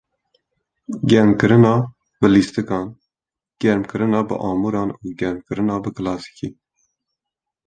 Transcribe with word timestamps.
Germkirina 1.11 1.73
bi 2.25 2.31
lîstikan, 2.33 2.87
germkirina 3.61 4.19
bi 4.29 4.35
amûran 4.49 4.89
û 5.03 5.03
germkirina 5.19 5.75
kilasîkî. 5.95 6.49